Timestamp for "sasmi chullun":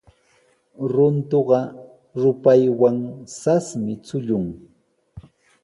3.39-4.45